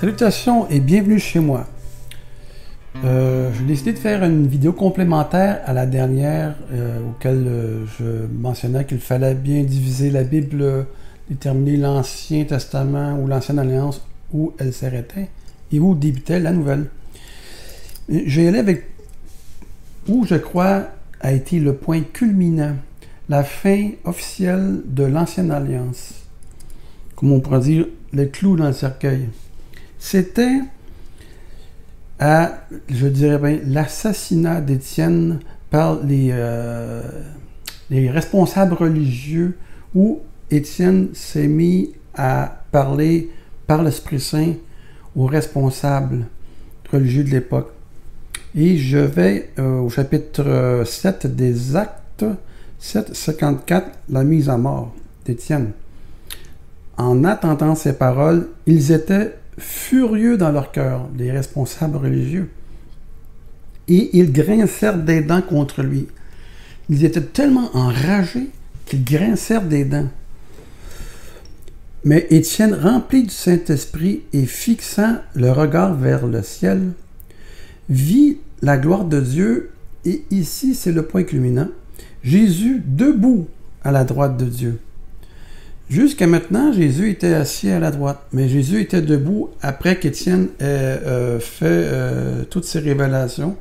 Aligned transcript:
Salutations 0.00 0.66
et 0.70 0.80
bienvenue 0.80 1.18
chez 1.18 1.40
moi. 1.40 1.66
Euh, 3.04 3.50
J'ai 3.52 3.64
décidé 3.64 3.92
de 3.92 3.98
faire 3.98 4.24
une 4.24 4.46
vidéo 4.46 4.72
complémentaire 4.72 5.60
à 5.66 5.74
la 5.74 5.84
dernière, 5.84 6.56
euh, 6.72 7.00
auquel 7.10 7.44
euh, 7.46 7.84
je 7.98 8.26
mentionnais 8.32 8.86
qu'il 8.86 8.98
fallait 8.98 9.34
bien 9.34 9.62
diviser 9.62 10.10
la 10.10 10.22
Bible, 10.24 10.86
déterminer 11.28 11.76
l'Ancien 11.76 12.44
Testament 12.44 13.18
ou 13.20 13.26
l'Ancienne 13.26 13.58
Alliance 13.58 14.00
où 14.32 14.54
elle 14.58 14.72
s'arrêtait 14.72 15.28
et 15.70 15.78
où 15.78 15.94
débutait 15.94 16.40
la 16.40 16.52
Nouvelle. 16.52 16.86
Je 18.08 18.40
vais 18.40 18.48
aller 18.48 18.60
avec 18.60 18.86
où 20.08 20.24
je 20.24 20.36
crois 20.36 20.84
a 21.20 21.32
été 21.32 21.60
le 21.60 21.74
point 21.74 22.00
culminant, 22.10 22.76
la 23.28 23.44
fin 23.44 23.90
officielle 24.06 24.80
de 24.86 25.04
l'Ancienne 25.04 25.50
Alliance. 25.50 26.14
Comme 27.16 27.32
on 27.32 27.40
pourrait 27.40 27.60
dire, 27.60 27.86
le 28.14 28.24
clou 28.24 28.56
dans 28.56 28.68
le 28.68 28.72
cercueil. 28.72 29.28
C'était 30.00 30.60
à, 32.18 32.64
je 32.88 33.06
dirais 33.06 33.38
bien, 33.38 33.60
l'assassinat 33.66 34.62
d'Étienne 34.62 35.40
par 35.68 36.02
les, 36.02 36.30
euh, 36.32 37.02
les 37.90 38.10
responsables 38.10 38.74
religieux 38.74 39.56
où 39.94 40.20
Étienne 40.50 41.10
s'est 41.12 41.46
mis 41.46 41.92
à 42.14 42.62
parler 42.72 43.30
par 43.66 43.82
l'Esprit 43.82 44.20
Saint 44.20 44.54
aux 45.14 45.26
responsables 45.26 46.26
religieux 46.90 47.24
de 47.24 47.30
l'époque. 47.30 47.70
Et 48.54 48.78
je 48.78 48.98
vais 48.98 49.50
euh, 49.58 49.80
au 49.80 49.90
chapitre 49.90 50.82
7 50.84 51.26
des 51.36 51.76
Actes, 51.76 52.24
7, 52.78 53.14
54, 53.14 53.86
la 54.08 54.24
mise 54.24 54.48
à 54.48 54.56
mort 54.56 54.94
d'Étienne. 55.26 55.72
En 56.96 57.22
attendant 57.24 57.74
ces 57.74 57.92
paroles, 57.92 58.48
ils 58.66 58.92
étaient 58.92 59.34
furieux 59.60 60.36
dans 60.36 60.50
leur 60.50 60.72
cœur, 60.72 61.08
les 61.16 61.30
responsables 61.30 61.96
religieux. 61.96 62.50
Et 63.88 64.16
ils 64.18 64.32
grincèrent 64.32 64.98
des 64.98 65.20
dents 65.20 65.42
contre 65.42 65.82
lui. 65.82 66.06
Ils 66.88 67.04
étaient 67.04 67.20
tellement 67.20 67.70
enragés 67.74 68.50
qu'ils 68.86 69.04
grincèrent 69.04 69.64
des 69.64 69.84
dents. 69.84 70.08
Mais 72.04 72.26
Étienne, 72.30 72.74
rempli 72.74 73.24
du 73.24 73.34
Saint-Esprit 73.34 74.22
et 74.32 74.46
fixant 74.46 75.18
le 75.34 75.52
regard 75.52 75.94
vers 75.94 76.26
le 76.26 76.42
ciel, 76.42 76.92
vit 77.88 78.38
la 78.62 78.78
gloire 78.78 79.04
de 79.04 79.20
Dieu, 79.20 79.70
et 80.04 80.24
ici 80.30 80.74
c'est 80.74 80.92
le 80.92 81.04
point 81.04 81.24
culminant, 81.24 81.68
Jésus 82.22 82.82
debout 82.86 83.48
à 83.82 83.92
la 83.92 84.04
droite 84.04 84.36
de 84.36 84.46
Dieu. 84.46 84.80
Jusqu'à 85.90 86.28
maintenant, 86.28 86.72
Jésus 86.72 87.10
était 87.10 87.34
assis 87.34 87.68
à 87.68 87.80
la 87.80 87.90
droite, 87.90 88.24
mais 88.32 88.48
Jésus 88.48 88.80
était 88.80 89.02
debout 89.02 89.48
après 89.60 89.98
qu'Étienne 89.98 90.46
ait 90.60 90.62
euh, 90.62 91.40
fait 91.40 91.66
euh, 91.66 92.44
toutes 92.48 92.64
ses 92.64 92.78
révélations. 92.78 93.56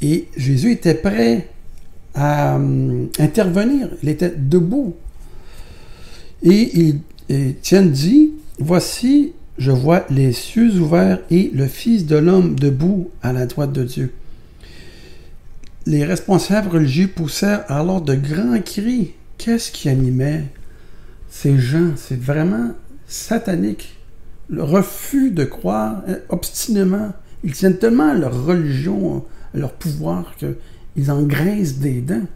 Et 0.00 0.28
Jésus 0.38 0.72
était 0.72 0.94
prêt 0.94 1.50
à 2.14 2.56
euh, 2.56 3.04
intervenir. 3.18 3.90
Il 4.02 4.08
était 4.08 4.32
debout. 4.34 4.94
Et, 6.42 6.94
Étienne 7.28 7.90
dit, 7.90 8.32
Voici, 8.58 9.34
je 9.58 9.70
vois 9.70 10.06
les 10.08 10.32
cieux 10.32 10.80
ouverts 10.80 11.20
et 11.30 11.50
le 11.52 11.66
Fils 11.66 12.06
de 12.06 12.16
l'homme 12.16 12.54
debout 12.54 13.10
à 13.22 13.34
la 13.34 13.44
droite 13.44 13.74
de 13.74 13.84
Dieu. 13.84 14.14
Les 15.84 16.06
responsables 16.06 16.70
religieux 16.70 17.08
poussèrent 17.08 17.70
alors 17.70 18.00
de 18.00 18.14
grands 18.14 18.62
cris. 18.62 19.12
Qu'est-ce 19.36 19.70
qui 19.70 19.90
animait 19.90 20.44
ces 21.30 21.58
gens, 21.58 21.92
c'est 21.96 22.20
vraiment 22.20 22.72
satanique. 23.06 23.96
Le 24.48 24.62
refus 24.62 25.30
de 25.30 25.44
croire 25.44 26.02
hein, 26.08 26.16
obstinément. 26.30 27.12
Ils 27.44 27.52
tiennent 27.52 27.78
tellement 27.78 28.10
à 28.10 28.14
leur 28.14 28.44
religion, 28.44 29.24
à 29.54 29.58
leur 29.58 29.72
pouvoir, 29.72 30.34
qu'ils 30.36 31.10
en 31.10 31.22
graissent 31.22 31.78
des 31.78 32.00
dents. 32.00 32.26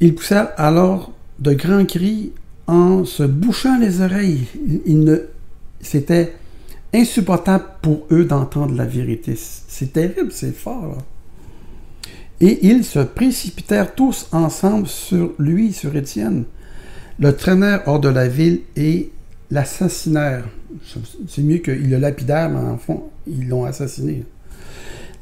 Ils 0.00 0.14
poussèrent 0.14 0.52
alors 0.56 1.12
de 1.38 1.52
grands 1.52 1.84
cris 1.84 2.32
en 2.66 3.04
se 3.04 3.22
bouchant 3.22 3.78
les 3.78 4.00
oreilles. 4.00 4.46
c'était 5.80 6.34
insupportable 6.92 7.64
pour 7.82 8.06
eux 8.10 8.24
d'entendre 8.24 8.74
la 8.74 8.84
vérité. 8.84 9.36
C'est 9.36 9.92
terrible, 9.92 10.32
c'est 10.32 10.54
fort. 10.54 10.98
Et 12.40 12.66
ils 12.66 12.84
se 12.84 13.00
précipitèrent 13.00 13.94
tous 13.94 14.26
ensemble 14.32 14.88
sur 14.88 15.32
lui, 15.38 15.72
sur 15.72 15.94
Étienne 15.94 16.44
le 17.20 17.36
traînèrent 17.36 17.82
hors 17.86 18.00
de 18.00 18.08
la 18.08 18.26
ville 18.26 18.62
et 18.76 19.12
l'assassinèrent. 19.50 20.48
C'est 21.28 21.42
mieux 21.42 21.58
qu'ils 21.58 21.90
le 21.90 21.98
lapidèrent, 21.98 22.48
mais 22.48 22.58
en 22.58 22.78
fond, 22.78 23.10
ils 23.26 23.46
l'ont 23.46 23.64
assassiné. 23.64 24.24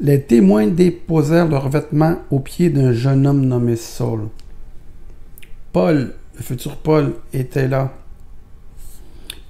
Les 0.00 0.22
témoins 0.22 0.68
déposèrent 0.68 1.48
leurs 1.48 1.68
vêtements 1.68 2.18
aux 2.30 2.38
pieds 2.38 2.70
d'un 2.70 2.92
jeune 2.92 3.26
homme 3.26 3.44
nommé 3.44 3.74
Saul. 3.74 4.28
Paul, 5.72 6.14
le 6.36 6.42
futur 6.42 6.76
Paul, 6.76 7.14
était 7.32 7.66
là. 7.66 7.92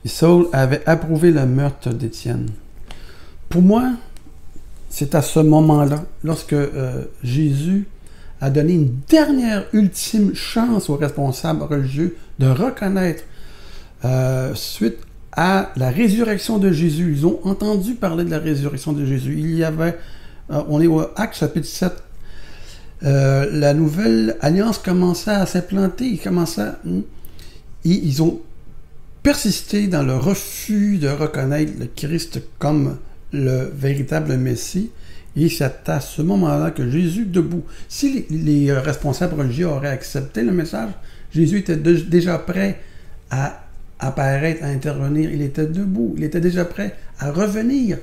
Saul 0.07 0.47
avait 0.55 0.83
approuvé 0.87 1.33
le 1.33 1.45
meurtre 1.45 1.91
d'Étienne. 1.91 2.49
Pour 3.51 3.61
moi, 3.61 3.93
c'est 4.89 5.15
à 5.15 5.21
ce 5.21 5.41
moment-là, 5.41 6.05
lorsque 6.25 6.55
euh, 6.55 7.05
Jésus 7.23 7.87
a 8.41 8.51
donné 8.51 8.75
une 8.75 8.95
dernière 9.09 9.65
ultime 9.73 10.35
chance 10.35 10.91
aux 10.91 10.97
responsables 10.97 11.63
religieux 11.63 12.17
de 12.39 12.47
reconnaître, 12.47 13.25
euh, 14.05 14.55
suite 14.55 14.99
à 15.33 15.71
la 15.77 15.91
résurrection 15.91 16.59
de 16.59 16.73
Jésus, 16.73 17.15
ils 17.17 17.27
ont 17.27 17.41
entendu 17.45 17.95
parler 17.95 18.25
de 18.25 18.31
la 18.31 18.39
résurrection 18.39 18.93
de 18.93 19.05
Jésus. 19.05 19.37
Il 19.39 19.55
y 19.55 19.65
avait, 19.65 19.97
euh, 20.51 20.63
on 20.69 20.81
est 20.81 20.87
au 20.87 21.01
Acte 21.17 21.37
chapitre 21.37 21.67
7, 21.67 21.93
euh, 23.05 23.49
la 23.53 23.75
nouvelle 23.75 24.37
alliance 24.41 24.79
commençait 24.79 25.31
à 25.31 25.47
s'implanter, 25.47 26.07
ils 26.07 26.31
hmm, 26.31 27.03
ils 27.85 28.23
ont 28.23 28.41
persisté 29.23 29.87
dans 29.87 30.03
le 30.03 30.17
refus 30.17 30.99
de 30.99 31.09
reconnaître 31.09 31.73
le 31.79 31.87
Christ 31.87 32.41
comme 32.59 32.97
le 33.33 33.71
véritable 33.75 34.37
Messie. 34.37 34.91
Et 35.37 35.49
c'est 35.49 35.89
à 35.89 36.01
ce 36.01 36.23
moment-là 36.23 36.71
que 36.71 36.89
Jésus, 36.91 37.25
debout, 37.25 37.63
si 37.89 38.27
les, 38.31 38.73
responsables 38.73 39.39
religieux 39.39 39.69
auraient 39.69 39.89
accepté 39.89 40.43
le 40.43 40.53
message, 40.53 40.91
Jésus 41.33 41.59
était 41.59 41.77
déjà 41.77 42.39
prêt 42.39 42.81
à 43.31 43.65
apparaître, 44.01 44.65
à 44.65 44.69
intervenir. 44.69 45.31
Il 45.31 45.43
était 45.43 45.67
debout. 45.67 46.15
Il 46.17 46.25
était 46.25 46.41
déjà 46.41 46.65
prêt 46.65 46.97
à 47.19 47.31
revenir. 47.31 47.99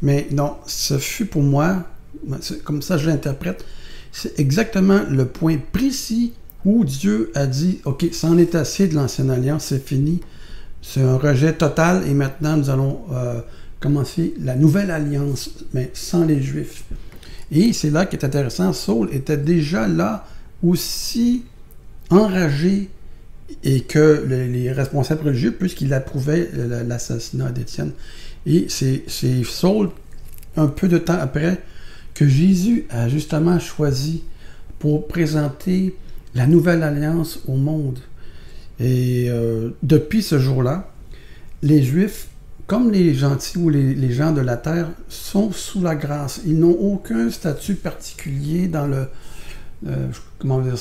Mais 0.00 0.26
non, 0.30 0.56
ce 0.66 0.98
fut 0.98 1.26
pour 1.26 1.42
moi, 1.42 1.84
comme 2.64 2.82
ça 2.82 2.96
je 2.96 3.08
l'interprète, 3.08 3.64
c'est 4.12 4.38
exactement 4.38 5.00
le 5.10 5.26
point 5.26 5.58
précis 5.72 6.32
où 6.64 6.84
Dieu 6.84 7.30
a 7.34 7.46
dit, 7.46 7.80
OK, 7.84 8.06
c'en 8.12 8.38
est 8.38 8.54
assez 8.54 8.88
de 8.88 8.94
l'ancienne 8.94 9.30
alliance, 9.30 9.66
c'est 9.66 9.84
fini. 9.84 10.20
C'est 10.80 11.02
un 11.02 11.16
rejet 11.16 11.52
total 11.52 12.06
et 12.08 12.14
maintenant 12.14 12.56
nous 12.56 12.70
allons... 12.70 13.00
Euh, 13.12 13.40
commencer 13.84 14.32
la 14.40 14.56
nouvelle 14.56 14.90
alliance, 14.90 15.50
mais 15.74 15.90
sans 15.92 16.24
les 16.24 16.40
Juifs. 16.40 16.84
Et 17.52 17.74
c'est 17.74 17.90
là 17.90 18.06
qui 18.06 18.16
est 18.16 18.24
intéressant, 18.24 18.72
Saul 18.72 19.14
était 19.14 19.36
déjà 19.36 19.86
là 19.86 20.26
aussi 20.62 21.44
enragé 22.08 22.88
et 23.62 23.82
que 23.82 24.24
les, 24.26 24.72
responsables 24.72 25.26
religieux, 25.26 25.52
puisqu'il 25.52 25.92
approuvait 25.92 26.48
l'assassinat 26.54 27.52
d'Étienne. 27.52 27.92
Et 28.46 28.68
c'est 28.70 29.44
Saul, 29.44 29.90
un 30.56 30.68
peu 30.68 30.88
de 30.88 30.96
temps 30.96 31.18
après, 31.20 31.60
que 32.14 32.26
Jésus 32.26 32.86
a 32.88 33.10
justement 33.10 33.58
choisi 33.58 34.22
pour 34.78 35.08
présenter 35.08 35.94
la 36.34 36.46
nouvelle 36.46 36.82
alliance 36.82 37.40
au 37.48 37.56
monde. 37.56 37.98
Et 38.80 39.26
euh, 39.28 39.72
depuis 39.82 40.22
ce 40.22 40.38
jour-là, 40.38 40.90
les 41.62 41.82
Juifs 41.82 42.28
comme 42.66 42.90
les 42.90 43.14
gentils 43.14 43.58
ou 43.58 43.68
les, 43.68 44.12
gens 44.12 44.32
de 44.32 44.40
la 44.40 44.56
terre 44.56 44.88
sont 45.08 45.52
sous 45.52 45.82
la 45.82 45.94
grâce, 45.94 46.40
ils 46.46 46.58
n'ont 46.58 46.76
aucun 46.78 47.30
statut 47.30 47.74
particulier 47.74 48.68
dans 48.68 48.86
le, 48.86 49.08
euh, 49.86 50.08
comment 50.38 50.60
dire 50.60 50.76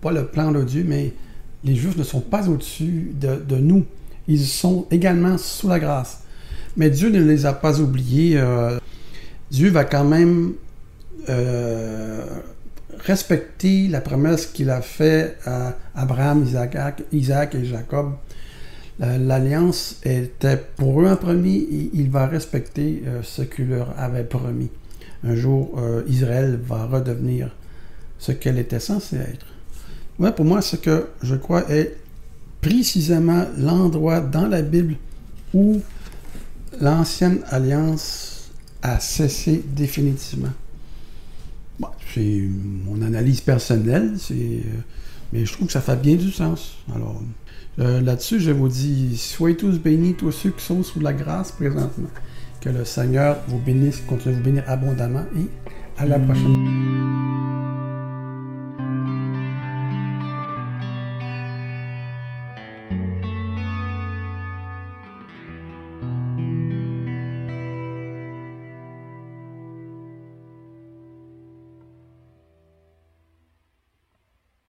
pas 0.00 0.10
le 0.10 0.26
plan 0.26 0.50
de 0.50 0.62
Dieu, 0.64 0.84
mais 0.86 1.12
les 1.64 1.76
juifs 1.76 1.96
ne 1.96 2.02
sont 2.02 2.20
pas 2.20 2.48
au-dessus 2.48 3.12
de, 3.14 3.56
nous. 3.56 3.84
Ils 4.26 4.44
sont 4.44 4.86
également 4.90 5.38
sous 5.38 5.68
la 5.68 5.78
grâce. 5.78 6.22
Mais 6.76 6.90
Dieu 6.90 7.10
ne 7.10 7.22
les 7.22 7.46
a 7.46 7.52
pas 7.52 7.80
oubliés. 7.80 8.36
Euh, 8.36 8.78
Dieu 9.50 9.70
va 9.70 9.84
quand 9.84 10.04
même 10.04 10.54
euh, 11.28 12.24
respecter 12.98 13.88
la 13.88 14.00
promesse 14.00 14.46
qu'il 14.46 14.70
a 14.70 14.82
faite 14.82 15.38
à 15.46 15.76
Abraham, 15.94 16.44
Isaac 17.12 17.54
et 17.54 17.64
Jacob 17.64 18.12
l'alliance 18.98 20.00
était 20.04 20.56
pour 20.76 21.02
eux 21.02 21.06
un 21.06 21.16
premier 21.16 21.56
et 21.56 21.90
il 21.94 22.10
va 22.10 22.26
respecter 22.26 23.02
euh, 23.06 23.22
ce 23.22 23.42
qu'il 23.42 23.68
leur 23.68 23.98
avait 23.98 24.24
promis. 24.24 24.70
Un 25.24 25.36
jour, 25.36 25.78
euh, 25.78 26.02
Israël 26.08 26.58
va 26.62 26.86
redevenir 26.86 27.54
ce 28.18 28.32
qu'elle 28.32 28.58
était 28.58 28.80
censée 28.80 29.16
être. 29.16 29.46
Ouais, 30.18 30.32
pour 30.32 30.44
moi, 30.44 30.62
ce 30.62 30.76
que 30.76 31.08
je 31.22 31.36
crois 31.36 31.70
est 31.70 31.96
précisément 32.60 33.46
l'endroit 33.56 34.20
dans 34.20 34.48
la 34.48 34.62
Bible 34.62 34.96
où 35.54 35.80
l'ancienne 36.80 37.40
alliance 37.50 38.50
a 38.82 38.98
cessé 39.00 39.64
définitivement. 39.74 40.52
c'est 42.14 42.48
mon 42.84 43.02
analyse 43.02 43.40
personnelle, 43.40 44.14
euh, 44.30 44.60
mais 45.32 45.44
je 45.44 45.52
trouve 45.52 45.66
que 45.66 45.72
ça 45.72 45.80
fait 45.80 45.96
bien 45.96 46.16
du 46.16 46.30
sens. 46.30 46.76
Alors, 46.94 47.20
euh, 47.78 48.00
là-dessus, 48.00 48.40
je 48.40 48.50
vous 48.50 48.68
dis, 48.68 49.16
soyez 49.16 49.56
tous 49.56 49.78
bénis, 49.78 50.14
tous 50.14 50.32
ceux 50.32 50.50
qui 50.50 50.64
sont 50.64 50.82
sous 50.82 51.00
la 51.00 51.12
grâce 51.12 51.52
présentement. 51.52 52.08
Que 52.60 52.70
le 52.70 52.84
Seigneur 52.84 53.36
vous 53.46 53.58
bénisse, 53.58 54.00
continue 54.00 54.34
de 54.34 54.38
vous 54.38 54.44
bénir 54.44 54.64
abondamment 54.66 55.24
et 55.36 55.48
à 55.96 56.06
la 56.06 56.18
prochaine. 56.18 56.97